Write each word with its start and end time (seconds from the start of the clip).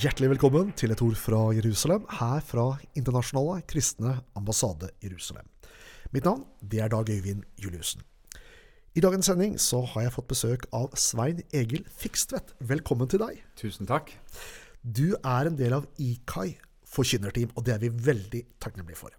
Hjertelig 0.00 0.30
velkommen 0.30 0.70
til 0.80 0.94
et 0.94 1.00
ord 1.04 1.16
fra 1.18 1.38
Jerusalem, 1.52 2.06
her 2.16 2.38
fra 2.46 2.62
Internasjonale 2.96 3.58
kristne 3.68 4.14
ambassade 4.38 4.88
Jerusalem. 5.04 5.44
Mitt 6.14 6.24
navn 6.24 6.46
det 6.64 6.80
er 6.80 6.88
Dag 6.88 7.10
Øyvind 7.12 7.42
Juliussen. 7.60 8.00
I 8.96 9.02
dagens 9.04 9.28
sending 9.28 9.58
så 9.60 9.82
har 9.90 10.06
jeg 10.06 10.14
fått 10.14 10.30
besøk 10.30 10.64
av 10.72 10.96
Svein 10.96 11.42
Egil 11.52 11.84
Fikstvedt. 12.00 12.54
Velkommen 12.64 13.12
til 13.12 13.20
deg. 13.20 13.42
Tusen 13.60 13.90
takk. 13.90 14.14
Du 14.80 15.18
er 15.20 15.50
en 15.50 15.60
del 15.60 15.76
av 15.76 15.84
IKAI 16.00 16.54
forkynnerteam, 16.88 17.52
og 17.52 17.68
det 17.68 17.76
er 17.76 17.84
vi 17.84 17.92
veldig 18.08 18.42
takknemlige 18.56 19.02
for. 19.02 19.12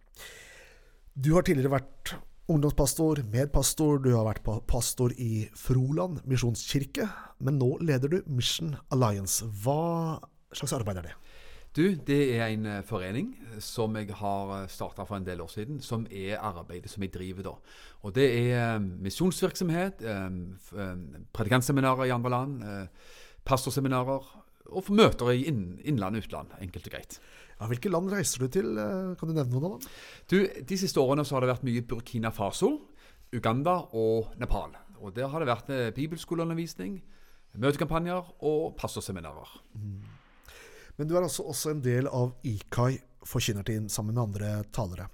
Du 1.14 1.36
har 1.36 1.46
tidligere 1.46 1.76
vært 1.78 2.16
ungdomspastor, 2.50 3.22
medpastor, 3.30 4.02
du 4.02 4.16
har 4.16 4.26
vært 4.32 4.66
pastor 4.66 5.14
i 5.14 5.46
Froland 5.54 6.26
misjonskirke, 6.26 7.06
men 7.38 7.62
nå 7.62 7.76
leder 7.86 8.18
du 8.18 8.22
Mission 8.26 8.80
Alliance. 8.90 9.46
Hva 9.46 10.18
slags 10.58 10.74
arbeid 10.78 10.98
er 11.02 11.08
det? 11.10 11.16
Du, 11.72 11.86
det 11.96 12.18
er 12.36 12.50
en 12.52 12.66
eh, 12.68 12.82
forening 12.84 13.30
som 13.64 13.96
jeg 13.96 14.10
har 14.20 14.66
starta 14.68 15.06
for 15.08 15.16
en 15.16 15.24
del 15.28 15.40
år 15.40 15.48
siden, 15.54 15.78
som 15.80 16.04
er 16.12 16.36
arbeidet 16.44 16.92
som 16.92 17.04
jeg 17.06 17.14
driver 17.14 17.46
da. 17.48 17.54
Og 18.04 18.12
det 18.18 18.26
er 18.28 18.76
eh, 18.76 18.80
misjonsvirksomhet, 19.08 20.04
eh, 20.04 20.26
eh, 20.76 21.06
predikantseminarer 21.32 22.10
i 22.10 22.16
andre 22.16 22.34
land, 22.34 22.60
eh, 22.68 23.16
pastorseminarer 23.48 24.28
og 24.72 24.92
møter 24.92 25.32
i 25.34 25.46
innland 25.48 26.20
og 26.20 26.26
utland, 26.26 26.52
enkelt 26.62 26.92
og 26.92 26.94
greit. 26.98 27.18
Ja, 27.62 27.68
hvilke 27.72 27.90
land 27.94 28.12
reiser 28.12 28.44
du 28.44 28.52
til? 28.52 28.76
Eh, 28.78 29.16
Kan 29.16 29.32
du 29.32 29.36
nevne 29.38 29.56
noen 29.56 29.66
av 29.72 29.80
dem? 29.80 29.90
Du, 30.28 30.38
De 30.68 30.78
siste 30.78 31.00
årene 31.00 31.24
så 31.24 31.38
har 31.38 31.46
det 31.46 31.54
vært 31.54 31.68
mye 31.68 31.88
Burkina 31.88 32.32
Faso, 32.36 32.74
Uganda 33.32 33.78
og 33.96 34.34
Nepal. 34.42 34.76
Og 35.00 35.16
Der 35.16 35.32
har 35.32 35.40
det 35.40 35.48
vært 35.48 35.70
eh, 35.72 35.92
bibelskoleundervisning, 35.96 37.00
møtekampanjer 37.56 38.36
og 38.48 38.76
pastorseminarer. 38.80 39.56
Men 40.98 41.08
du 41.10 41.16
er 41.16 41.26
altså 41.26 41.46
også 41.48 41.74
en 41.74 41.84
del 41.86 42.10
av 42.12 42.34
IKAI 42.48 43.00
forkynnerteam 43.28 43.90
sammen 43.90 44.16
med 44.16 44.24
andre 44.24 44.52
talere. 44.74 45.08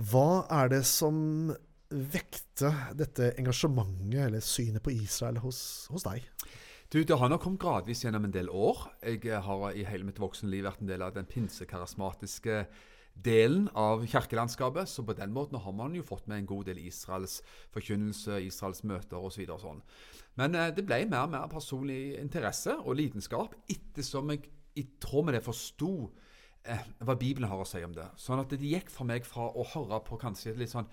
Hva 0.00 0.46
er 0.62 0.70
det 0.72 0.84
som 0.88 1.50
vekte 1.90 2.70
dette 2.96 3.32
engasjementet 3.40 4.26
eller 4.28 4.44
synet 4.44 4.82
på 4.84 4.94
Israel 4.94 5.40
hos, 5.42 5.88
hos 5.92 6.06
deg? 6.06 6.24
Du, 6.90 7.02
Det 7.04 7.18
har 7.18 7.28
nok 7.30 7.42
kommet 7.44 7.62
gradvis 7.62 8.02
gjennom 8.04 8.24
en 8.26 8.34
del 8.34 8.48
år. 8.50 8.88
Jeg 9.04 9.42
har 9.46 9.66
i 9.70 9.84
hele 9.86 10.08
mitt 10.08 10.18
voksenliv 10.18 10.64
vært 10.66 10.80
en 10.82 10.90
del 10.90 11.04
av 11.06 11.14
den 11.14 11.28
pinsekarismatiske 11.30 12.64
delen 13.14 13.68
av 13.74 14.06
kirkelandskapet. 14.06 14.88
Så 14.88 15.04
på 15.06 15.16
den 15.16 15.32
måten 15.32 15.60
har 15.60 15.72
man 15.76 15.94
jo 15.94 16.06
fått 16.06 16.28
med 16.30 16.42
en 16.42 16.48
god 16.48 16.70
del 16.70 16.80
Israels 16.82 17.40
forkynnelse, 17.74 18.40
Israels 18.46 18.84
møter 18.84 19.20
osv. 19.20 19.44
Så 19.46 19.58
sånn. 19.64 19.84
Men 20.40 20.56
eh, 20.56 20.72
det 20.74 20.86
ble 20.88 21.02
mer 21.10 21.26
og 21.26 21.34
mer 21.34 21.50
personlig 21.52 22.16
interesse 22.20 22.76
og 22.80 22.96
lidenskap 23.00 23.56
ettersom 23.68 24.32
jeg 24.34 24.48
i 24.78 24.86
tråd 25.02 25.28
med 25.28 25.36
det 25.36 25.44
forsto 25.44 25.92
eh, 26.64 26.84
hva 27.04 27.16
Bibelen 27.18 27.50
har 27.50 27.62
å 27.62 27.68
si 27.68 27.82
om 27.84 27.94
det. 27.96 28.08
Sånn 28.20 28.42
at 28.42 28.52
det 28.52 28.66
gikk 28.66 28.92
for 28.92 29.08
meg 29.08 29.26
fra 29.28 29.50
å 29.50 29.66
høre 29.74 30.00
på 30.06 30.18
kanskje 30.20 30.54
litt 30.58 30.72
sånn 30.72 30.88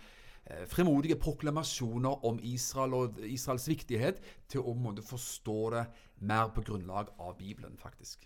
eh, 0.50 0.66
frimodige 0.70 1.20
proklamasjoner 1.22 2.26
om 2.28 2.42
Israel 2.42 2.98
og 2.98 3.22
Israels 3.28 3.68
viktighet, 3.70 4.22
til 4.50 4.66
å 4.66 4.76
måtte 4.78 5.06
forstå 5.06 5.60
det 5.76 5.86
mer 6.28 6.50
på 6.54 6.66
grunnlag 6.66 7.12
av 7.22 7.38
Bibelen, 7.38 7.78
faktisk. 7.78 8.26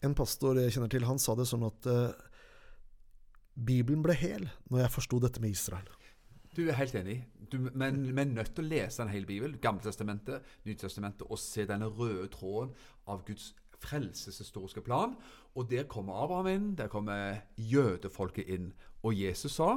En 0.00 0.16
pastor 0.16 0.60
jeg 0.60 0.72
kjenner 0.72 0.92
til, 0.92 1.04
han 1.08 1.20
sa 1.20 1.36
det 1.36 1.48
sånn 1.50 1.68
at 1.68 1.90
eh, 1.92 2.30
Bibelen 3.54 4.02
ble 4.04 4.16
hel 4.16 4.48
når 4.70 4.84
jeg 4.84 4.94
forsto 4.96 5.20
dette 5.22 5.42
med 5.42 5.54
Israel. 5.54 5.88
Du 6.56 6.66
er 6.66 6.76
helt 6.76 6.94
enig. 6.94 7.22
Du, 7.52 7.58
men 7.72 8.02
vi 8.04 8.20
er 8.20 8.28
nødt 8.28 8.52
til 8.56 8.64
å 8.64 8.70
lese 8.72 9.04
en 9.04 9.12
hel 9.12 9.24
bibel, 9.28 9.56
Gamletestamentet, 9.60 10.44
Nytestamentet, 10.68 11.24
og 11.28 11.40
se 11.40 11.64
denne 11.68 11.88
røde 11.88 12.28
tråden 12.32 12.74
av 13.08 13.24
Guds 13.26 13.52
frelseshistoriske 13.82 14.84
plan. 14.84 15.16
Og 15.56 15.70
der 15.70 15.88
kommer 15.90 16.24
Abraham 16.24 16.50
inn, 16.52 16.68
der 16.76 16.92
kommer 16.92 17.40
jødefolket 17.56 18.52
inn. 18.52 18.70
Og 19.02 19.16
Jesus 19.16 19.56
sa 19.58 19.76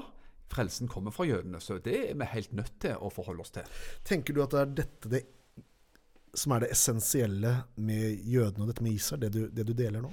frelsen 0.51 0.87
kommer 0.87 1.11
fra 1.11 1.25
jødene, 1.25 1.59
så 1.59 1.79
det 1.81 1.95
er 2.11 2.17
vi 2.19 2.27
helt 2.29 2.53
nødt 2.53 2.75
til 2.83 2.99
å 3.01 3.09
forholde 3.09 3.41
oss 3.41 3.53
til. 3.55 3.65
Tenker 4.05 4.35
du 4.35 4.43
at 4.43 4.53
det 4.53 4.61
er 4.61 4.75
dette 4.81 5.11
det, 5.11 5.21
som 6.35 6.53
er 6.53 6.65
det 6.65 6.71
essensielle 6.75 7.53
med 7.81 8.27
jødene 8.27 8.65
og 8.65 8.69
dette 8.69 8.83
med 8.85 8.97
Israel, 8.99 9.23
det 9.25 9.31
du, 9.33 9.41
det 9.49 9.65
du 9.65 9.73
deler 9.73 10.03
nå? 10.05 10.11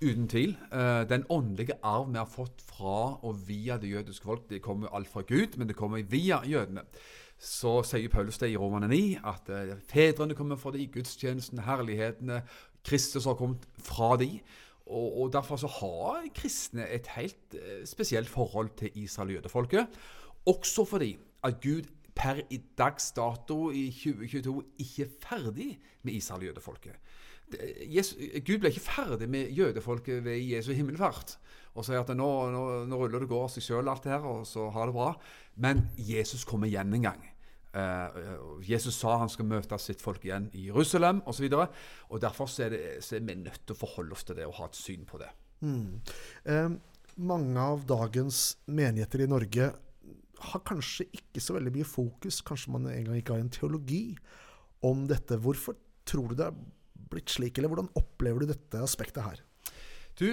Uten 0.00 0.28
tvil. 0.28 0.56
Eh, 0.72 1.08
Den 1.08 1.26
åndelige 1.28 1.74
arv 1.82 2.08
vi 2.08 2.16
har 2.16 2.28
fått 2.28 2.62
fra 2.64 3.18
og 3.22 3.48
via 3.48 3.76
det 3.76 3.90
jødiske 3.90 4.24
folk, 4.24 4.46
det 4.50 4.62
kommer 4.62 4.88
alt 4.96 5.08
fra 5.08 5.20
Gud, 5.20 5.58
men 5.58 5.68
det 5.68 5.76
kommer 5.76 6.02
via 6.02 6.38
jødene. 6.44 6.86
Så 7.38 7.82
sier 7.82 8.08
Paulus 8.08 8.38
det 8.38 8.50
i 8.50 8.56
Romane 8.56 8.88
9, 8.88 9.18
at 9.24 9.50
eh, 9.52 9.76
fedrene 9.88 10.34
kommer 10.34 10.56
fra 10.56 10.72
de, 10.72 10.86
gudstjenesten, 10.86 11.60
herlighetene, 11.66 12.42
Kristus 12.84 13.24
har 13.28 13.36
kommet 13.36 13.68
fra 13.76 14.16
de. 14.16 14.40
Og, 14.86 15.20
og 15.20 15.32
Derfor 15.32 15.56
så 15.56 15.68
har 15.68 16.24
kristne 16.34 16.88
et 16.88 17.06
helt 17.16 17.54
eh, 17.54 17.84
spesielt 17.84 18.28
forhold 18.28 18.70
til 18.76 18.90
Israel 18.94 19.28
og 19.28 19.34
jødefolket. 19.34 20.00
Også 20.46 20.84
fordi 20.84 21.18
at 21.44 21.60
Gud 21.60 21.92
per 22.14 22.40
i 22.50 22.60
dags 22.78 23.12
dato 23.12 23.70
i 23.70 23.90
2022 23.90 24.64
ikke 24.78 25.02
er 25.02 25.12
ferdig 25.28 25.78
med 26.02 26.12
Israel 26.12 26.40
og 26.40 26.46
jødefolket. 26.46 26.96
Jesus, 27.90 28.16
Gud 28.46 28.60
ble 28.62 28.70
ikke 28.72 28.84
ferdig 28.84 29.28
med 29.30 29.50
jødefolket 29.56 30.22
ved 30.24 30.38
Jesu 30.42 30.72
himmelfart 30.76 31.36
og 31.78 31.86
sier 31.86 32.02
at 32.02 32.10
nå, 32.16 32.28
nå, 32.50 32.62
nå 32.90 32.98
ruller 32.98 33.22
det 33.22 33.28
går 33.30 33.44
av 33.46 33.52
seg 33.52 33.64
sjøl, 33.64 33.90
alt 33.90 34.08
her, 34.10 34.24
og 34.26 34.42
så 34.48 34.66
ha 34.74 34.86
det 34.88 34.94
bra. 34.96 35.12
Men 35.62 35.84
Jesus 35.96 36.42
kommer 36.48 36.70
igjen 36.70 36.96
en 36.96 37.06
gang. 37.06 37.20
Uh, 37.70 38.58
Jesus 38.66 38.96
sa 38.98 39.12
han 39.20 39.30
skal 39.30 39.46
møte 39.46 39.78
sitt 39.78 40.00
folk 40.02 40.24
igjen 40.26 40.48
i 40.58 40.66
Jerusalem 40.66 41.20
osv. 41.30 41.46
Derfor 41.46 42.50
så 42.50 42.66
er, 42.66 42.74
det, 42.74 42.80
så 43.06 43.20
er 43.20 43.26
vi 43.28 43.38
nødt 43.38 43.62
til 43.62 43.76
å 43.76 43.78
forholde 43.78 44.16
oss 44.16 44.26
til 44.26 44.40
det 44.40 44.48
og 44.48 44.56
ha 44.58 44.66
et 44.66 44.80
syn 44.80 45.06
på 45.06 45.20
det. 45.22 45.30
Eh, 46.48 46.72
mange 47.20 47.62
av 47.62 47.84
dagens 47.86 48.42
menigheter 48.66 49.22
i 49.22 49.30
Norge 49.30 49.70
har 50.50 50.62
kanskje 50.66 51.06
ikke 51.12 51.42
så 51.44 51.54
veldig 51.58 51.72
mye 51.74 51.86
fokus, 51.86 52.40
kanskje 52.46 52.74
man 52.74 52.88
engang 52.90 53.20
ikke 53.20 53.36
har 53.36 53.44
en 53.44 53.52
teologi 53.52 54.04
om 54.86 55.04
dette. 55.10 55.38
Hvorfor 55.38 55.76
tror 56.08 56.32
du 56.32 56.38
det 56.40 56.48
er 56.48 56.62
blitt 57.10 57.32
slik, 57.32 57.58
eller 57.58 57.72
hvordan 57.72 57.92
opplever 57.98 58.44
du 58.44 58.52
dette 58.52 58.82
aspektet 58.82 59.24
her? 59.26 59.44
Du, 60.20 60.26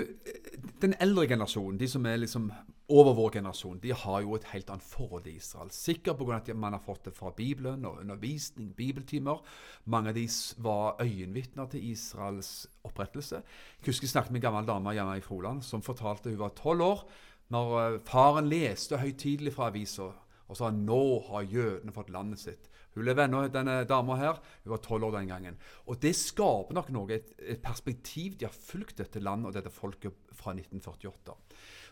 Den 0.81 0.95
eldre 0.99 1.27
generasjonen, 1.27 1.77
de 1.79 1.87
som 1.87 2.05
er 2.05 2.17
liksom 2.19 2.49
over 2.87 3.13
vår 3.17 3.31
generasjon, 3.37 3.79
de 3.83 3.91
har 3.91 4.21
jo 4.23 4.35
et 4.35 4.47
helt 4.53 4.69
annet 4.71 4.83
forhold 4.83 5.23
til 5.25 5.35
Israel. 5.35 5.71
Sikkert 5.71 6.17
pga. 6.17 6.37
at 6.37 6.55
man 6.55 6.73
har 6.73 6.79
fått 6.79 7.05
det 7.05 7.13
fra 7.15 7.31
Bibelen 7.35 7.85
og 7.85 7.99
undervisning, 8.01 8.73
bibeltimer. 8.75 9.43
Mange 9.85 10.09
av 10.09 10.15
de 10.15 10.27
var 10.57 10.95
øyenvitner 11.01 11.67
til 11.67 11.89
Israels 11.91 12.67
opprettelse. 12.83 13.35
Jeg 13.79 13.85
husker 13.85 14.05
jeg 14.05 14.09
snakket 14.09 14.31
med 14.31 14.39
en 14.39 14.47
gammel 14.51 14.67
dame 14.67 14.93
hjemme 14.93 15.17
i 15.17 15.21
Froland 15.21 15.63
som 15.63 15.81
fortalte 15.81 16.29
hun 16.29 16.39
var 16.39 16.55
tolv 16.55 16.81
år 16.81 17.03
når 17.49 17.75
eh, 17.81 17.99
faren 18.03 18.49
leste 18.49 18.97
høytidelig 18.97 19.53
fra 19.55 19.69
avisa 19.71 20.11
og 20.47 20.57
sa 20.59 20.71
nå 20.71 21.01
har 21.29 21.47
jødene 21.47 21.93
fått 21.95 22.11
landet 22.13 22.41
sitt. 22.41 22.69
Hun 22.97 23.05
lever 23.05 23.27
ennå, 23.27 23.43
denne 23.53 23.81
dama 23.85 24.15
her. 24.17 24.39
Hun 24.63 24.73
var 24.73 24.81
tolv 24.81 25.05
år 25.09 25.19
den 25.19 25.29
gangen. 25.29 25.57
Og 25.85 25.99
det 26.01 26.15
skaper 26.17 26.73
nok 26.73 26.89
noe, 26.95 27.11
et, 27.13 27.33
et 27.37 27.61
perspektiv. 27.61 28.39
De 28.39 28.47
har 28.47 28.55
fulgt 28.55 28.97
dette 29.03 29.21
landet 29.21 29.51
og 29.51 29.57
dette 29.57 29.73
folket 29.73 30.15
fra 30.33 30.55
1948. 30.55 31.35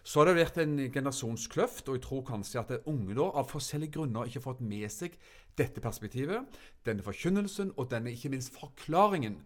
Så 0.05 0.21
har 0.21 0.29
det 0.29 0.37
vært 0.37 0.57
en 0.61 0.79
generasjonskløft, 0.93 1.87
og 1.89 1.97
jeg 1.97 2.05
tror 2.05 2.25
kanskje 2.25 2.61
at 2.61 2.73
unge 2.89 3.17
da, 3.17 3.27
av 3.37 3.49
forskjellige 3.49 3.97
grunner 3.97 4.25
ikke 4.29 4.41
har 4.41 4.47
fått 4.47 4.65
med 4.65 4.89
seg 4.93 5.15
dette 5.57 5.81
perspektivet, 5.81 6.57
denne 6.85 7.05
forkynnelsen 7.05 7.71
og 7.75 7.89
denne 7.93 8.13
ikke 8.13 8.33
minst 8.33 8.53
forklaringen 8.53 9.39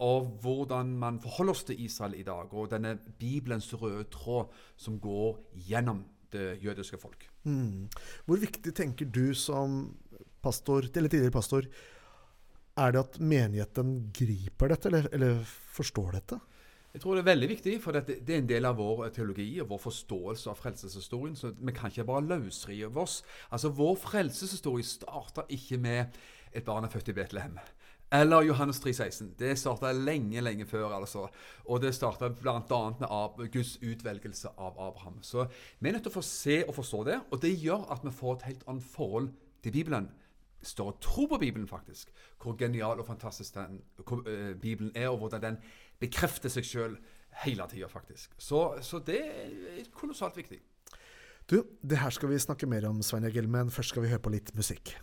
av 0.00 0.30
hvordan 0.42 0.94
man 0.98 1.20
forholder 1.20 1.54
oss 1.54 1.66
til 1.68 1.82
Israel 1.84 2.16
i 2.16 2.24
dag, 2.26 2.54
og 2.54 2.70
denne 2.72 2.96
Bibelens 3.20 3.68
røde 3.76 4.06
tråd 4.10 4.54
som 4.80 4.96
går 5.02 5.38
gjennom 5.68 6.02
det 6.34 6.46
jødiske 6.64 6.98
folk. 7.00 7.26
Hvor 8.26 8.40
viktig 8.42 8.74
tenker 8.76 9.08
du 9.10 9.32
som 9.34 9.96
pastor, 10.42 10.86
eller 10.94 11.08
tidligere 11.12 11.34
pastor, 11.34 11.66
er 12.80 12.94
det 12.94 13.00
at 13.02 13.18
menigheten 13.20 13.96
griper 14.14 14.72
dette, 14.72 14.88
eller, 14.88 15.08
eller 15.12 15.42
forstår 15.74 16.14
dette? 16.16 16.40
Jeg 16.90 17.04
tror 17.04 17.14
det 17.14 17.22
er 17.22 17.28
veldig 17.28 17.48
viktig, 17.52 17.72
for 17.84 17.94
det 17.94 18.16
er 18.18 18.40
en 18.40 18.48
del 18.50 18.66
av 18.66 18.78
vår 18.80 19.12
teologi 19.14 19.52
og 19.62 19.68
vår 19.70 19.82
forståelse 19.84 20.50
av 20.50 20.58
frelseshistorien. 20.58 21.36
Så 21.38 21.52
vi 21.54 21.74
kan 21.76 21.92
ikke 21.92 22.08
bare 22.08 22.26
løsrive 22.26 22.98
oss. 22.98 23.20
Altså, 23.50 23.70
Vår 23.70 23.94
frelseshistorie 24.02 24.86
starta 24.86 25.46
ikke 25.54 25.78
med 25.78 26.18
et 26.50 26.66
barn 26.66 26.84
er 26.84 26.90
født 26.90 27.12
i 27.12 27.14
Betlehem. 27.14 27.60
Eller 28.12 28.42
Johannes 28.42 28.80
3,16. 28.82 29.34
Det 29.38 29.52
starta 29.58 29.92
lenge, 29.92 30.40
lenge 30.40 30.66
før. 30.66 30.92
altså. 30.96 31.28
Og 31.64 31.82
det 31.82 31.94
starta 31.94 32.28
bl.a. 32.28 32.80
med 33.38 33.52
Guds 33.52 33.76
utvelgelse 33.82 34.48
av 34.58 34.78
Abraham. 34.78 35.20
Så 35.22 35.46
vi 35.78 35.88
er 35.88 35.92
nødt 35.92 36.02
til 36.02 36.10
å 36.10 36.18
få 36.18 36.24
se 36.26 36.56
og 36.66 36.74
forstå 36.74 37.04
det, 37.06 37.20
og 37.30 37.42
det 37.42 37.52
gjør 37.62 37.86
at 37.94 38.02
vi 38.04 38.10
får 38.14 38.34
et 38.36 38.48
helt 38.48 38.64
annet 38.66 38.88
forhold 38.96 39.30
til 39.62 39.72
Bibelen. 39.72 40.08
Større 40.62 40.96
tro 41.00 41.28
på 41.30 41.38
Bibelen, 41.38 41.68
faktisk. 41.68 42.10
Hvor 42.42 42.56
genial 42.58 42.98
og 42.98 43.06
fantastisk 43.06 43.54
den 43.54 43.78
hvor, 44.02 44.26
uh, 44.26 44.56
Bibelen 44.58 44.90
er, 44.94 45.08
og 45.08 45.22
hvordan 45.22 45.42
den 45.42 45.60
bekrefter 46.00 46.50
seg 46.50 46.66
sjøl 46.66 46.98
hele 47.44 47.68
tida, 47.70 47.86
faktisk. 47.88 48.34
Så, 48.38 48.64
så 48.82 48.98
det 48.98 49.20
er 49.22 49.86
kolossalt 49.94 50.36
viktig. 50.36 50.58
Du, 51.50 51.62
det 51.82 51.98
her 51.98 52.10
skal 52.10 52.30
vi 52.30 52.42
snakke 52.42 52.66
mer 52.66 52.88
om, 52.90 53.00
Svein 53.02 53.24
Egil, 53.26 53.48
men 53.48 53.70
først 53.70 53.94
skal 53.94 54.04
vi 54.04 54.10
høre 54.10 54.22
på 54.22 54.34
litt 54.34 54.52
musikk. 54.58 54.96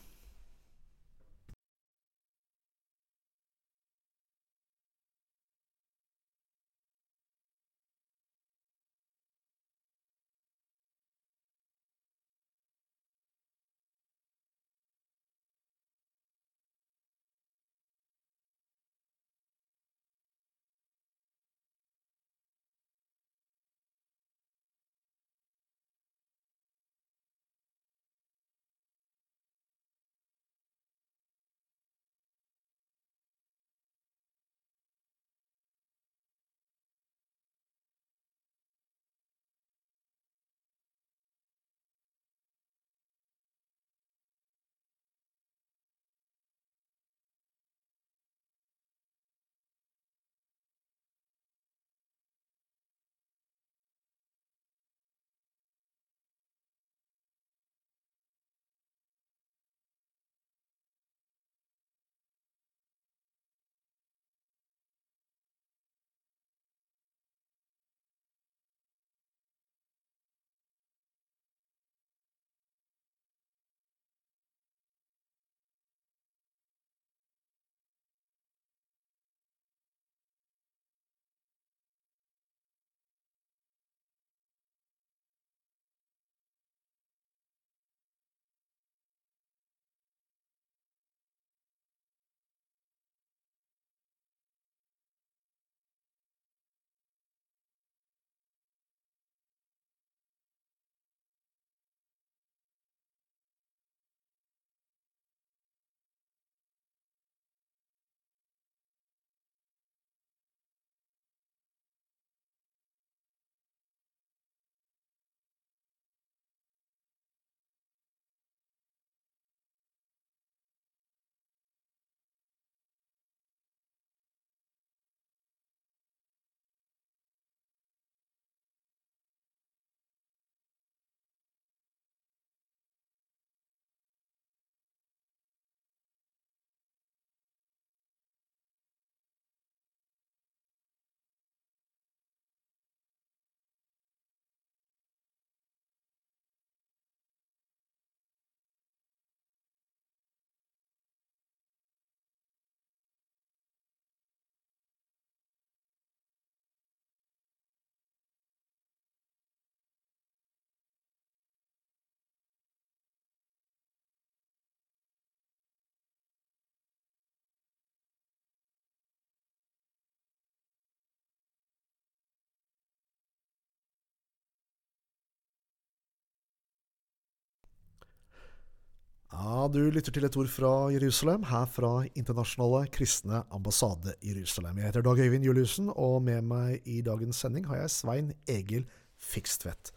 Ja, 179.37 179.67
Du 179.69 179.91
lytter 179.93 180.09
til 180.09 180.25
et 180.25 180.35
ord 180.39 180.47
fra 180.49 180.69
Jerusalem, 180.89 181.43
her 181.45 181.67
fra 181.69 181.91
Internasjonale 182.17 182.87
kristne 182.89 183.43
ambassade 183.53 184.15
Jerusalem. 184.25 184.79
Jeg 184.79 184.87
heter 184.87 185.05
Dag 185.05 185.19
Øyvind 185.21 185.45
Juliussen, 185.45 185.91
og 185.93 186.23
med 186.25 186.41
meg 186.41 186.87
i 186.89 187.03
dagens 187.05 187.43
sending 187.43 187.67
har 187.69 187.83
jeg 187.83 187.93
Svein 187.93 188.31
Egil 188.49 188.87
Fikstvedt. 189.21 189.91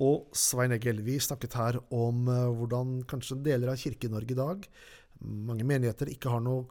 Og 0.00 0.32
Svein 0.32 0.72
Egil, 0.72 1.04
vi 1.04 1.18
snakket 1.20 1.58
her 1.60 1.80
om 1.92 2.24
uh, 2.30 2.48
hvordan 2.56 3.02
kanskje 3.10 3.36
deler 3.44 3.74
av 3.74 3.76
Kirke-Norge 3.84 4.32
i 4.32 4.40
dag, 4.40 4.66
mange 5.20 5.68
menigheter, 5.68 6.14
ikke 6.16 6.32
har 6.32 6.40
noe 6.40 6.64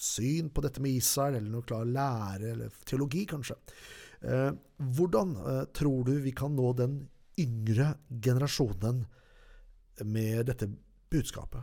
syn 0.00 0.48
på 0.48 0.64
dette 0.64 0.80
med 0.80 0.96
Israel, 0.96 1.42
eller 1.42 1.58
noe 1.58 1.68
klar 1.68 1.84
lære, 1.84 2.54
eller 2.54 2.82
teologi, 2.88 3.28
kanskje. 3.28 3.60
Uh, 4.24 4.54
hvordan 4.96 5.36
uh, 5.36 5.64
tror 5.76 6.06
du 6.08 6.16
vi 6.24 6.32
kan 6.32 6.56
nå 6.56 6.72
den 6.80 7.02
yngre 7.36 7.98
generasjonen 8.08 9.04
med 10.08 10.48
dette 10.48 10.72
budskapet? 11.10 11.62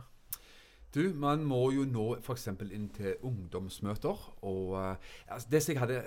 Du, 0.94 1.02
man 1.14 1.42
må 1.44 1.66
jo 1.74 1.84
nå 1.84 2.06
f.eks. 2.22 2.46
inn 2.72 2.88
til 2.96 3.18
ungdomsmøter. 3.22 4.22
og 4.42 4.70
uh, 4.72 4.94
altså 5.28 5.48
det 5.50 5.62
som 5.62 5.74
jeg 5.74 5.80
hadde, 5.82 5.98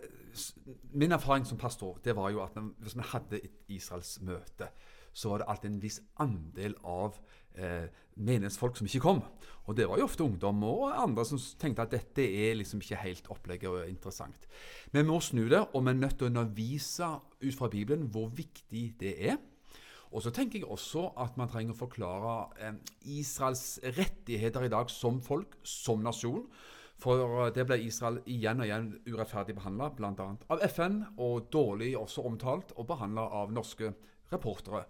Min 0.94 1.12
erfaring 1.12 1.46
som 1.46 1.58
pastor 1.58 2.00
det 2.04 2.16
var 2.16 2.32
jo 2.32 2.42
at 2.44 2.58
hvis 2.80 2.96
vi 2.98 3.06
hadde 3.12 3.44
et 3.44 3.52
Israels 3.68 4.18
møte, 4.22 4.72
så 5.14 5.30
var 5.30 5.38
det 5.42 5.48
alltid 5.50 5.70
en 5.70 5.82
viss 5.82 6.00
andel 6.24 6.76
av 6.88 7.18
eh, 7.60 7.90
menighetsfolk 8.16 8.78
som 8.78 8.88
ikke 8.88 9.04
kom. 9.04 9.20
Og 9.68 9.76
det 9.78 9.88
var 9.90 10.00
jo 10.00 10.08
ofte 10.08 10.24
ungdom 10.24 10.64
og 10.64 10.86
andre 10.96 11.26
som 11.28 11.42
tenkte 11.60 11.84
at 11.84 11.92
dette 11.92 12.24
er 12.24 12.56
liksom 12.56 12.80
ikke 12.80 13.02
helt 13.04 13.28
opplegget 13.34 13.70
og 13.70 13.90
interessant. 13.90 14.48
Men 14.92 15.04
vi 15.04 15.12
må 15.12 15.20
snu 15.20 15.44
det, 15.52 15.66
og 15.74 15.84
vi 15.84 15.92
er 15.92 16.00
nødt 16.00 16.18
til 16.18 16.30
å 16.30 16.32
undervise 16.32 17.12
ut 17.44 17.58
fra 17.58 17.70
Bibelen 17.72 18.08
hvor 18.12 18.32
viktig 18.36 18.86
det 19.00 19.16
er. 19.20 19.38
Og 20.12 20.24
så 20.26 20.34
tenker 20.36 20.60
jeg 20.60 20.68
også 20.68 21.06
at 21.24 21.38
man 21.40 21.50
trenger 21.52 21.76
å 21.76 21.82
forklare 21.86 22.36
eh, 22.60 22.78
Israels 23.20 23.80
rettigheter 23.98 24.68
i 24.68 24.72
dag 24.72 24.92
som 24.92 25.22
folk, 25.24 25.56
som 25.64 26.04
nasjon. 26.04 26.44
For 27.02 27.50
det 27.56 27.64
ble 27.66 27.80
Israel 27.82 28.20
igjen 28.30 28.62
og 28.62 28.68
igjen 28.68 28.90
urettferdig 29.10 29.56
behandla, 29.58 29.88
bl.a. 29.98 30.28
av 30.54 30.62
FN, 30.70 31.00
og 31.18 31.48
dårlig 31.54 31.96
også 31.98 32.22
omtalt 32.30 32.76
og 32.76 32.86
behandla 32.92 33.24
av 33.40 33.56
norske 33.56 33.90
reportere. 34.30 34.84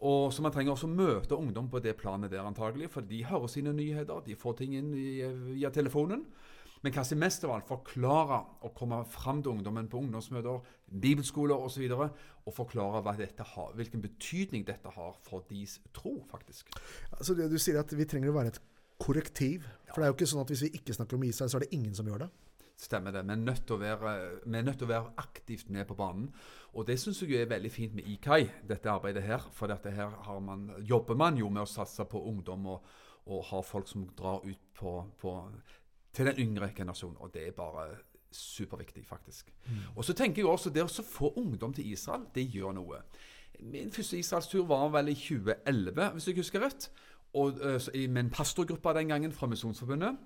Og 0.00 0.32
Så 0.32 0.40
man 0.40 0.52
trenger 0.54 0.72
også 0.72 0.88
møte 0.88 1.36
ungdom 1.36 1.68
på 1.68 1.82
det 1.84 1.98
planet 2.00 2.32
der, 2.32 2.46
antagelig, 2.48 2.88
for 2.88 3.04
de 3.04 3.24
hører 3.28 3.52
sine 3.52 3.74
nyheter, 3.76 4.22
de 4.24 4.36
får 4.36 4.56
ting 4.62 4.78
inn 4.78 4.94
via 4.94 5.68
telefonen. 5.68 6.24
Men 6.80 6.94
kanskje 6.94 7.18
mest 7.20 7.44
av 7.44 7.52
alt 7.52 7.68
forklare 7.68 8.38
og 8.64 8.74
komme 8.76 9.02
fram 9.04 9.42
til 9.44 9.52
ungdommen 9.52 9.88
på 9.90 10.00
ungdomsmøter, 10.00 10.62
bibelskoler 11.02 11.60
osv. 11.60 11.84
Og, 11.92 12.06
så 12.08 12.46
og 12.48 12.56
forklare 12.56 13.02
har, 13.04 13.74
hvilken 13.76 14.02
betydning 14.02 14.66
dette 14.66 14.88
har 14.88 15.16
for 15.26 15.44
deres 15.50 15.80
tro, 15.94 16.24
faktisk. 16.30 16.70
Altså 17.12 17.34
det 17.34 17.50
Du 17.50 17.58
sier 17.58 17.80
at 17.80 17.92
vi 17.96 18.04
trenger 18.04 18.30
å 18.30 18.38
være 18.38 18.54
et 18.54 18.62
korrektiv. 19.00 19.66
For 19.90 20.00
det 20.00 20.06
er 20.06 20.12
jo 20.12 20.18
ikke 20.18 20.30
sånn 20.30 20.44
at 20.44 20.52
hvis 20.52 20.64
vi 20.66 20.76
ikke 20.78 20.96
snakker 20.96 21.18
om 21.18 21.26
Israel, 21.28 21.50
så 21.50 21.58
er 21.58 21.66
det 21.66 21.76
ingen 21.76 21.94
som 21.94 22.08
gjør 22.08 22.24
det. 22.24 22.30
Stemmer 22.80 23.12
det. 23.12 23.26
Vi 23.28 23.34
er 23.34 23.42
nødt 23.42 23.66
til 23.68 23.76
å 23.76 23.80
være, 23.80 24.12
til 24.72 24.86
å 24.86 24.88
være 24.88 25.12
aktivt 25.20 25.68
med 25.68 25.84
på 25.88 25.96
banen. 25.98 26.30
Og 26.72 26.86
det 26.88 26.96
syns 27.00 27.20
jeg 27.22 27.42
er 27.42 27.50
veldig 27.50 27.72
fint 27.72 27.96
med 27.96 28.08
IKAI, 28.08 28.46
dette 28.68 28.88
arbeidet 28.88 29.24
her. 29.26 29.44
For 29.52 29.68
dette 29.68 29.92
her 29.92 30.40
man, 30.40 30.70
jobber 30.80 31.18
man 31.18 31.36
jo 31.36 31.50
med 31.52 31.66
å 31.66 31.68
satse 31.68 32.06
på 32.08 32.22
ungdom 32.30 32.70
og, 32.72 32.88
og 33.28 33.44
ha 33.50 33.60
folk 33.60 33.88
som 33.90 34.06
drar 34.16 34.40
ut 34.46 34.64
på, 34.80 34.94
på 35.20 35.34
til 36.12 36.26
den 36.26 36.38
yngre 36.38 36.70
generasjonen. 36.76 37.18
Og 37.20 37.34
det 37.34 37.46
er 37.48 37.56
bare 37.56 37.88
superviktig, 38.30 39.06
faktisk. 39.06 39.52
Mm. 39.66 39.76
Og 39.96 40.04
så 40.04 40.14
tenker 40.14 40.42
jeg 40.42 40.50
også 40.50 40.70
det 40.70 40.84
å 40.84 41.04
få 41.06 41.32
ungdom 41.36 41.74
til 41.74 41.90
Israel, 41.92 42.28
det 42.34 42.46
gjør 42.54 42.76
noe. 42.78 43.02
Min 43.60 43.90
første 43.92 44.18
Israelstur 44.18 44.64
var 44.66 44.88
vel 44.94 45.10
i 45.12 45.16
2011, 45.18 46.12
hvis 46.14 46.28
jeg 46.28 46.38
husker 46.38 46.64
rett. 46.64 46.90
Og, 47.34 47.58
uh, 47.62 47.90
med 48.08 48.24
en 48.24 48.30
pastorgruppe 48.30 48.94
den 48.96 49.12
gangen 49.12 49.32
fra 49.32 49.46
Misjonsforbundet. 49.50 50.16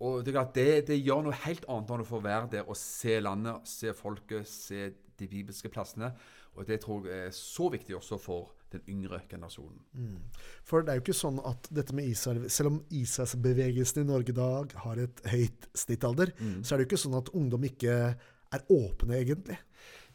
Og 0.00 0.24
det, 0.24 0.34
det, 0.54 0.86
det, 0.88 1.02
gjør 1.04 1.26
noe 1.26 1.36
helt 1.44 1.66
annet 1.68 1.90
når 1.92 2.00
du 2.00 2.08
får 2.08 2.22
være 2.24 2.48
der 2.54 2.68
og 2.70 2.78
se 2.78 3.18
landet, 3.20 3.68
se 3.68 3.92
folket, 3.94 4.48
se 4.48 4.88
de 5.20 5.28
bibelske 5.28 5.68
plassene. 5.68 6.14
Og 6.56 6.66
det 6.66 6.80
tror 6.80 7.06
jeg 7.06 7.26
er 7.26 7.36
så 7.36 7.68
viktig 7.68 7.98
også 7.98 8.18
for 8.18 8.54
den 8.74 8.84
yngre 8.88 9.22
generasjonen. 9.30 9.78
Mm. 9.92 10.18
For 10.66 10.84
det 10.84 10.92
er 10.92 11.00
jo 11.00 11.04
ikke 11.06 11.16
sånn 11.20 11.40
at 11.46 11.70
dette 11.74 11.96
med 11.96 12.10
Israel 12.10 12.46
Selv 12.52 12.72
om 12.72 12.82
ISAS-bevegelsen 13.00 14.04
i 14.04 14.08
Norge 14.08 14.34
i 14.34 14.36
dag 14.36 14.76
har 14.84 15.00
et 15.02 15.24
høyt 15.32 15.70
snittalder, 15.76 16.34
mm. 16.38 16.60
så 16.62 16.74
er 16.74 16.80
det 16.80 16.86
jo 16.86 16.90
ikke 16.92 17.04
sånn 17.04 17.18
at 17.18 17.32
ungdom 17.36 17.66
ikke 17.70 17.96
er 18.50 18.64
åpne, 18.70 19.18
egentlig. 19.18 19.58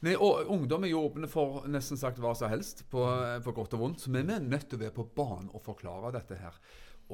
Nei, 0.04 0.16
og 0.20 0.50
Ungdom 0.52 0.84
er 0.86 0.92
jo 0.92 1.06
åpne 1.08 1.30
for 1.32 1.64
nesten 1.72 1.98
sagt 2.00 2.20
hva 2.22 2.34
som 2.38 2.52
helst, 2.52 2.84
på, 2.92 3.04
på 3.46 3.54
godt 3.56 3.78
og 3.78 3.82
vondt. 3.82 4.04
Så 4.04 4.12
vi 4.12 4.22
er 4.22 4.44
nødt 4.44 4.68
til 4.70 4.80
å 4.80 4.84
være 4.84 4.96
på 4.98 5.08
banen 5.18 5.48
og 5.54 5.64
forklare 5.66 6.12
dette 6.18 6.38
her. 6.40 6.58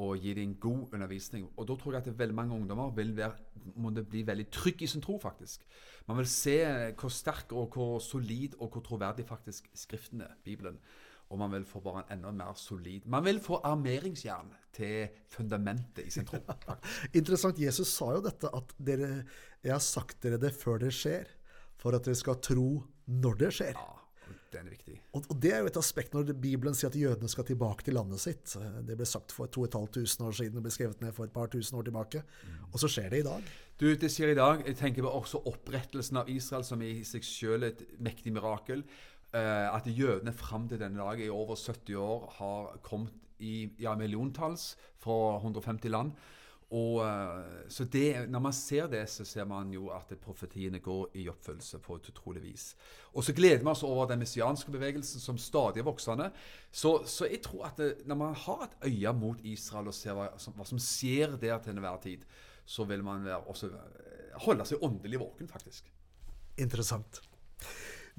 Og 0.01 0.23
gi 0.23 0.33
dem 0.37 0.55
god 0.63 0.95
undervisning. 0.95 1.49
Og 1.59 1.67
Da 1.67 1.75
tror 1.77 1.97
jeg 1.97 2.07
at 2.07 2.19
veldig 2.19 2.35
mange 2.35 2.55
ungdommer 2.55 2.93
vil 2.95 3.13
være, 3.15 3.35
må 3.75 3.91
bli 3.91 4.23
veldig 4.27 4.47
trygge 4.51 4.87
i 4.87 4.91
sin 4.91 5.03
tro, 5.03 5.17
faktisk. 5.21 5.63
Man 6.07 6.19
vil 6.19 6.29
se 6.31 6.57
hvor 6.97 7.13
sterk 7.13 7.53
og 7.53 7.75
hvor 7.75 7.99
solid 8.03 8.57
og 8.59 8.71
hvor 8.71 8.85
troverdig 8.87 9.27
faktisk 9.27 9.69
Skriften 9.77 10.23
er, 10.25 10.35
Bibelen 10.43 10.79
og 11.31 11.39
man 11.39 11.53
vil 11.53 11.65
få 11.67 11.79
bare 11.83 12.03
en 12.03 12.17
enda 12.17 12.31
mer 12.35 12.57
solid 12.59 13.07
Man 13.09 13.23
vil 13.25 13.39
få 13.43 13.61
armeringsjern 13.67 14.51
til 14.75 15.07
fundamentet 15.31 16.05
i 16.07 16.11
sin 16.11 16.27
tro. 16.27 16.39
Interessant. 17.19 17.59
Jesus 17.59 17.91
sa 17.91 18.11
jo 18.15 18.23
dette 18.23 18.51
at 18.51 18.75
dere, 18.77 19.23
'Jeg 19.63 19.73
har 19.73 19.83
sagt 19.83 20.21
dere 20.23 20.39
det 20.39 20.53
før 20.55 20.79
det 20.83 20.93
skjer', 20.95 21.27
for 21.79 21.95
at 21.95 22.05
dere 22.05 22.15
skal 22.15 22.39
tro 22.43 22.83
når 23.07 23.37
det 23.39 23.51
skjer. 23.57 23.75
Ja, 23.75 24.01
den 24.53 24.67
er 24.67 24.75
viktig. 24.75 25.01
Og, 25.13 25.25
og, 25.29 25.41
Det 25.41 25.53
er 25.53 25.59
jo 25.63 25.71
et 25.71 25.77
aspekt 25.77 26.13
når 26.13 26.33
Bibelen 26.33 26.75
sier 26.77 26.91
at 26.91 26.99
jødene 26.99 27.29
skal 27.31 27.47
tilbake 27.47 27.83
til 27.83 27.97
landet 27.97 28.21
sitt. 28.23 28.55
Det 28.87 28.97
ble 28.97 29.07
sagt 29.07 29.31
for 29.31 29.47
2500 29.47 30.27
år 30.27 30.37
siden, 30.37 30.55
det 30.55 30.63
ble 30.63 30.71
skrevet 30.71 31.03
ned 31.03 31.15
for 31.15 31.27
et 31.27 31.33
par 31.35 31.51
tusen 31.51 31.79
år 31.79 31.87
tilbake. 31.89 32.23
Mm. 32.23 32.65
Og 32.71 32.79
så 32.79 32.91
skjer 32.91 33.09
det 33.09 33.23
i 33.23 33.27
dag. 33.27 33.51
Du, 33.81 33.87
Det 33.95 34.11
skjer 34.13 34.35
i 34.35 34.37
dag. 34.37 34.63
Jeg 34.67 34.77
tenker 34.77 35.01
på 35.01 35.09
også 35.09 35.41
opprettelsen 35.49 36.21
av 36.21 36.29
Israel, 36.29 36.63
som 36.63 36.81
i 36.85 37.01
seg 37.07 37.25
selv 37.25 37.65
er 37.65 37.73
et 37.73 37.85
mektig 37.99 38.33
mirakel. 38.35 38.83
Uh, 39.31 39.71
at 39.71 39.87
jødene 39.87 40.33
fram 40.35 40.67
til 40.67 40.79
denne 40.81 40.99
dag 40.99 41.19
i 41.23 41.29
over 41.31 41.55
70 41.55 41.95
år 41.95 42.33
har 42.35 42.77
kommet 42.83 43.13
i 43.39 43.69
ja, 43.79 43.95
milliontalls 43.95 44.75
fra 44.99 45.37
150 45.37 45.89
land. 45.89 46.11
Og, 46.71 46.99
uh, 47.03 47.63
så 47.67 47.83
det, 47.83 48.29
Når 48.29 48.39
man 48.39 48.53
ser 48.53 48.87
det, 48.87 49.09
så 49.09 49.25
ser 49.25 49.45
man 49.45 49.71
jo 49.73 49.87
at 49.87 50.11
profetiene 50.21 50.79
går 50.79 51.15
i 51.15 51.29
oppfyllelse 51.29 51.79
på 51.79 51.95
et 51.95 52.09
utrolig 52.09 52.43
vis. 52.43 52.75
Og 53.13 53.23
så 53.23 53.33
gleder 53.33 53.63
vi 53.63 53.71
oss 53.71 53.83
over 53.83 54.07
den 54.07 54.19
messianske 54.19 54.71
bevegelsen 54.71 55.19
som 55.19 55.37
stadig 55.37 55.79
er 55.79 55.87
voksende. 55.87 56.31
Så, 56.71 57.03
så 57.05 57.25
jeg 57.25 57.41
tror 57.41 57.65
at 57.65 57.77
det, 57.77 57.91
når 58.05 58.15
man 58.15 58.35
har 58.35 58.63
et 58.67 58.77
øye 58.91 59.13
mot 59.13 59.39
Israel 59.43 59.87
og 59.87 59.95
ser 59.95 60.15
hva, 60.15 60.29
hva 60.31 60.67
som 60.67 60.79
skjer 60.79 61.35
der 61.39 61.59
til 61.59 61.75
enhver 61.75 61.99
tid, 62.03 62.23
så 62.65 62.83
vil 62.83 63.03
man 63.03 63.27
også 63.27 63.67
eh, 63.67 64.39
holde 64.45 64.65
seg 64.67 64.83
åndelig 64.83 65.19
våken, 65.19 65.47
faktisk. 65.47 65.91
Interessant. 66.57 67.21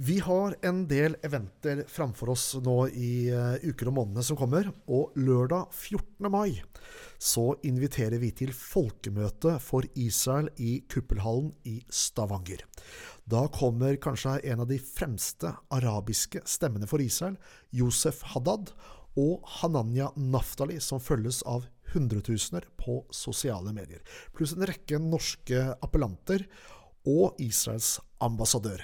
Vi 0.04 0.18
har 0.18 0.56
en 0.62 0.88
del 0.88 1.14
eventer 1.22 1.84
framfor 1.88 2.32
oss 2.32 2.56
nå 2.58 2.88
i 2.88 3.30
uh, 3.30 3.54
uker 3.62 3.86
og 3.86 3.94
månedene 3.94 4.24
som 4.26 4.34
kommer. 4.40 4.66
Og 4.90 5.12
lørdag 5.14 5.68
14. 5.70 6.26
mai 6.32 6.56
så 7.22 7.44
inviterer 7.62 8.18
vi 8.18 8.32
til 8.34 8.50
folkemøte 8.50 9.52
for 9.62 9.86
Israel 9.94 10.48
i 10.58 10.80
Kuppelhallen 10.90 11.52
i 11.70 11.76
Stavanger. 11.86 12.64
Da 13.30 13.44
kommer 13.54 13.94
kanskje 14.02 14.40
en 14.50 14.64
av 14.64 14.72
de 14.72 14.80
fremste 14.82 15.52
arabiske 15.70 16.42
stemmene 16.50 16.88
for 16.90 17.04
Israel, 17.04 17.36
Josef 17.70 18.24
Haddad, 18.32 18.72
og 19.14 19.46
Hananya 19.60 20.08
Naftali, 20.16 20.80
som 20.82 20.98
følges 21.04 21.44
av 21.46 21.68
hundretusener 21.92 22.66
på 22.80 23.04
sosiale 23.14 23.70
medier. 23.76 24.02
Pluss 24.34 24.56
en 24.56 24.66
rekke 24.66 24.98
norske 24.98 25.62
appellanter 25.78 26.48
og 27.06 27.38
Israels 27.38 28.00
ambassadør. 28.18 28.82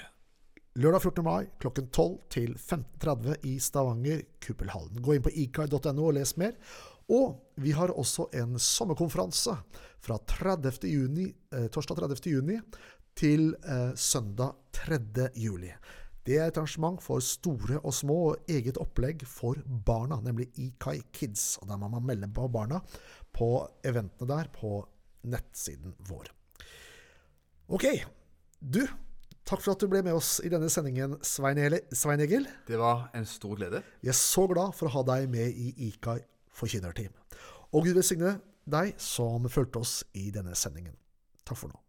Lørdag 0.79 1.01
14. 1.01 1.23
mai 1.25 1.47
klokken 1.59 1.89
12 1.91 2.13
til 2.31 2.53
15.30 2.55 3.33
i 3.49 3.57
Stavanger, 3.59 4.21
Kuppelhallen. 4.39 5.01
Gå 5.03 5.17
inn 5.17 5.23
på 5.25 5.31
ikai.no 5.41 6.05
og 6.05 6.13
les 6.15 6.31
mer. 6.39 6.53
Og 7.11 7.33
vi 7.59 7.73
har 7.75 7.91
også 7.91 8.29
en 8.39 8.53
sommerkonferanse 8.63 9.57
fra 9.99 10.15
30. 10.31 10.87
Juni, 10.87 11.25
eh, 11.51 11.65
torsdag 11.67 11.99
30. 11.99 12.31
juni 12.31 12.55
til 13.19 13.49
eh, 13.59 13.91
søndag 13.99 14.55
3. 14.77 15.27
juli. 15.35 15.73
Det 16.23 16.37
er 16.37 16.47
et 16.47 16.61
arrangement 16.61 17.03
for 17.03 17.19
store 17.19 17.81
og 17.83 17.97
små, 17.97 18.17
og 18.29 18.47
eget 18.47 18.79
opplegg 18.79 19.27
for 19.27 19.59
barna, 19.67 20.21
nemlig 20.23 20.47
Ikai 20.63 21.01
Kids. 21.11 21.57
Og 21.59 21.67
Der 21.67 21.81
må 21.81 21.91
man 21.91 22.07
melde 22.07 22.31
på 22.31 22.47
barna 22.47 22.79
på 23.35 23.67
eventene 23.83 24.31
der 24.31 24.47
på 24.55 24.87
nettsiden 25.27 25.97
vår. 26.07 26.31
Ok, 27.67 27.83
du 28.63 28.85
Takk 29.49 29.63
for 29.65 29.73
at 29.73 29.81
du 29.81 29.89
ble 29.89 30.03
med 30.05 30.13
oss 30.13 30.35
i 30.45 30.49
denne 30.53 30.67
sendingen, 30.69 31.15
Svein 31.25 31.57
Egil. 31.57 32.45
Det 32.67 32.77
var 32.77 33.07
en 33.17 33.25
stor 33.25 33.57
glede. 33.57 33.79
Vi 33.97 34.11
er 34.11 34.17
så 34.17 34.43
glad 34.45 34.75
for 34.77 34.85
å 34.85 34.93
ha 34.99 35.01
deg 35.07 35.25
med 35.31 35.49
i 35.49 35.71
IKAI 35.87 36.19
forkynnerteam. 36.53 37.15
Og 37.73 37.87
Gud 37.87 37.97
velsigne 37.97 38.35
deg 38.69 38.93
som 39.01 39.49
fulgte 39.49 39.81
oss 39.81 40.03
i 40.13 40.27
denne 40.35 40.53
sendingen. 40.53 40.93
Takk 41.41 41.63
for 41.63 41.73
nå. 41.73 41.81